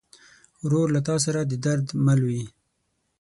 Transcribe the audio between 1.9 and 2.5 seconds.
مل وي.